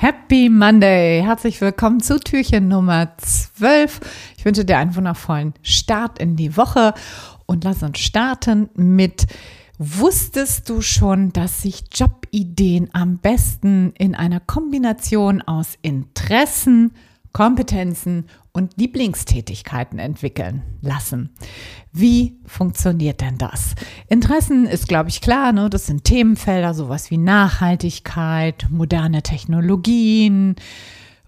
[0.00, 1.22] Happy Monday!
[1.24, 3.98] Herzlich willkommen zu Türchen Nummer 12.
[4.36, 6.94] Ich wünsche dir einen wundervollen Start in die Woche
[7.46, 9.26] und lass uns starten mit
[9.76, 16.92] Wusstest du schon, dass sich Jobideen am besten in einer Kombination aus Interessen,
[17.32, 18.26] Kompetenzen
[18.58, 21.30] und Lieblingstätigkeiten entwickeln lassen.
[21.92, 23.76] Wie funktioniert denn das?
[24.08, 25.70] Interessen ist, glaube ich, klar, ne?
[25.70, 30.56] das sind Themenfelder, sowas wie Nachhaltigkeit, moderne Technologien,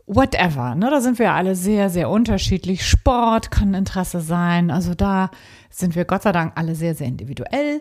[0.06, 0.74] whatever.
[0.74, 0.90] Ne?
[0.90, 2.84] Da sind wir alle sehr, sehr unterschiedlich.
[2.84, 4.72] Sport kann Interesse sein.
[4.72, 5.30] Also da
[5.70, 7.80] sind wir Gott sei Dank alle sehr, sehr individuell.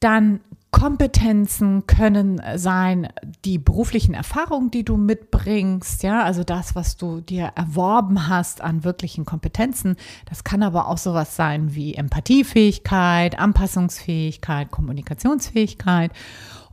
[0.00, 3.08] Dann Kompetenzen können sein
[3.44, 8.84] die beruflichen Erfahrungen, die du mitbringst, ja, also das, was du dir erworben hast an
[8.84, 9.96] wirklichen Kompetenzen.
[10.26, 16.12] Das kann aber auch sowas sein wie Empathiefähigkeit, Anpassungsfähigkeit, Kommunikationsfähigkeit.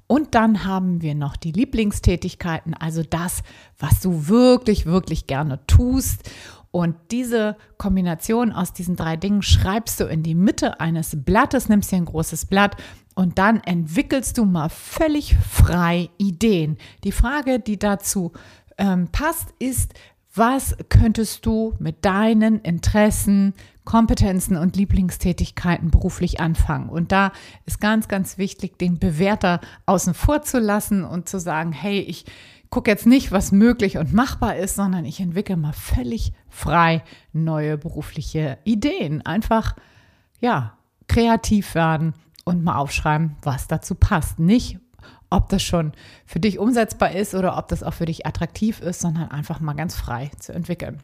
[0.08, 3.42] Und dann haben wir noch die Lieblingstätigkeiten, also das,
[3.80, 6.30] was du wirklich, wirklich gerne tust.
[6.76, 11.94] Und diese Kombination aus diesen drei Dingen schreibst du in die Mitte eines Blattes, nimmst
[11.94, 12.76] dir ein großes Blatt
[13.14, 16.76] und dann entwickelst du mal völlig frei Ideen.
[17.06, 18.34] Die Frage, die dazu
[18.78, 19.94] ähm, passt, ist,
[20.34, 23.54] was könntest du mit deinen Interessen,
[23.86, 26.90] Kompetenzen und Lieblingstätigkeiten beruflich anfangen?
[26.90, 27.32] Und da
[27.66, 32.26] ist ganz, ganz wichtig, den Bewerter außen vor zu lassen und zu sagen, hey, ich
[32.76, 37.78] gucke jetzt nicht, was möglich und machbar ist, sondern ich entwickle mal völlig frei neue
[37.78, 39.26] berufliche Ideen.
[39.26, 39.78] Einfach,
[40.42, 40.74] ja,
[41.08, 44.40] kreativ werden und mal aufschreiben, was dazu passt.
[44.40, 44.78] Nicht,
[45.30, 45.94] ob das schon
[46.26, 49.76] für dich umsetzbar ist oder ob das auch für dich attraktiv ist, sondern einfach mal
[49.76, 51.02] ganz frei zu entwickeln.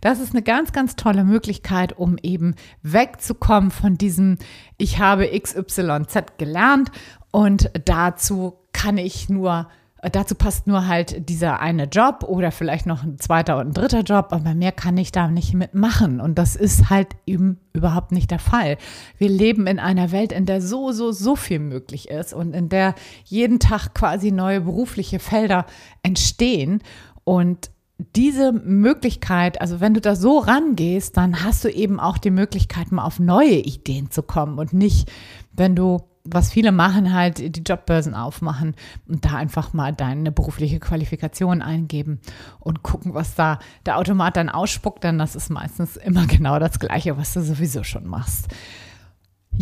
[0.00, 4.38] Das ist eine ganz, ganz tolle Möglichkeit, um eben wegzukommen von diesem,
[4.78, 6.90] ich habe XYZ gelernt
[7.30, 9.68] und dazu kann ich nur
[10.12, 14.00] Dazu passt nur halt dieser eine Job oder vielleicht noch ein zweiter und ein dritter
[14.00, 16.20] Job, aber mehr kann ich da nicht mitmachen.
[16.20, 18.78] Und das ist halt eben überhaupt nicht der Fall.
[19.18, 22.70] Wir leben in einer Welt, in der so, so, so viel möglich ist und in
[22.70, 22.94] der
[23.24, 25.66] jeden Tag quasi neue berufliche Felder
[26.02, 26.82] entstehen.
[27.24, 27.70] Und
[28.16, 32.90] diese Möglichkeit, also wenn du da so rangehst, dann hast du eben auch die Möglichkeit,
[32.90, 35.10] mal auf neue Ideen zu kommen und nicht,
[35.52, 38.74] wenn du was viele machen, halt die Jobbörsen aufmachen
[39.08, 42.20] und da einfach mal deine berufliche Qualifikation eingeben
[42.58, 46.78] und gucken, was da der Automat dann ausspuckt, denn das ist meistens immer genau das
[46.78, 48.48] Gleiche, was du sowieso schon machst.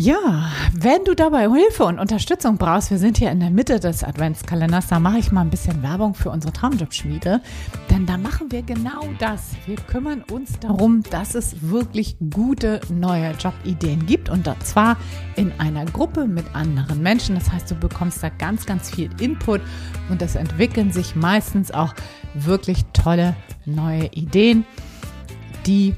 [0.01, 4.01] Ja, wenn du dabei Hilfe und Unterstützung brauchst, wir sind hier in der Mitte des
[4.05, 7.41] Adventskalenders, da mache ich mal ein bisschen Werbung für unsere Traumjobschmiede,
[7.89, 9.49] denn da machen wir genau das.
[9.65, 14.95] Wir kümmern uns darum, dass es wirklich gute neue Jobideen gibt und zwar
[15.35, 17.35] in einer Gruppe mit anderen Menschen.
[17.35, 19.59] Das heißt, du bekommst da ganz, ganz viel Input
[20.09, 21.93] und es entwickeln sich meistens auch
[22.35, 23.35] wirklich tolle
[23.65, 24.65] neue Ideen,
[25.65, 25.97] die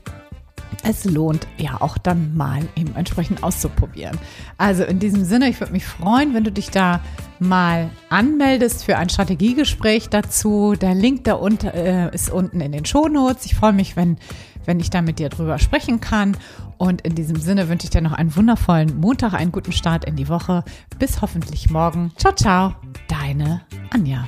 [0.83, 4.17] es lohnt, ja auch dann mal eben entsprechend auszuprobieren.
[4.57, 7.01] Also in diesem Sinne, ich würde mich freuen, wenn du dich da
[7.39, 10.75] mal anmeldest für ein Strategiegespräch dazu.
[10.79, 13.45] Der Link da unten äh, ist unten in den Shownotes.
[13.45, 14.17] Ich freue mich, wenn,
[14.65, 16.37] wenn ich da mit dir drüber sprechen kann.
[16.77, 20.15] Und in diesem Sinne wünsche ich dir noch einen wundervollen Montag, einen guten Start in
[20.15, 20.63] die Woche.
[20.99, 22.11] Bis hoffentlich morgen.
[22.17, 22.75] Ciao, ciao,
[23.07, 24.27] deine Anja.